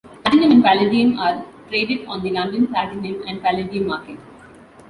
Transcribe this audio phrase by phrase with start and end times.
[0.23, 4.17] Platinum and palladium are traded on the London Platinum and Palladium Market.